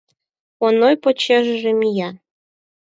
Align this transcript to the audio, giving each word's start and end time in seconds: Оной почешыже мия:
Оной 0.65 0.95
почешыже 1.03 1.71
мия: 1.79 2.09